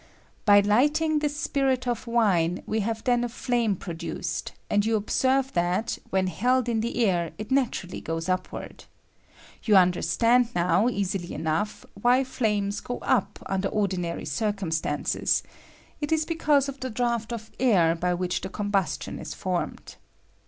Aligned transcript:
By 0.45 0.63
hghting 0.63 1.21
this 1.21 1.37
spirit 1.37 1.87
of 1.87 2.07
wine 2.07 2.63
we 2.65 2.79
have 2.79 3.03
then 3.03 3.23
a 3.23 3.29
flame 3.29 3.75
pro 3.75 3.93
duced, 3.93 4.51
and 4.67 4.81
jou 4.81 4.95
observe 4.95 5.53
that 5.53 5.99
when 6.09 6.25
held 6.25 6.67
in 6.67 6.81
the 6.81 7.05
air 7.05 7.33
it 7.37 7.51
naturally 7.51 8.01
goes 8.01 8.27
upward. 8.27 8.85
You 9.63 9.75
understand 9.75 10.49
now, 10.55 10.89
easily 10.89 11.35
enough, 11.35 11.85
why 11.93 12.23
flames 12.23 12.79
go 12.79 12.97
up 13.03 13.37
under 13.45 13.67
ordinary 13.67 14.25
circumstances: 14.25 15.43
it 15.99 16.11
is 16.11 16.25
because 16.25 16.67
of 16.67 16.79
the 16.79 16.89
draught 16.89 17.31
of 17.31 17.51
air 17.59 17.93
by 17.93 18.15
which 18.15 18.41
the 18.41 18.49
combustion 18.49 19.19
is 19.19 19.35
formed. 19.35 19.97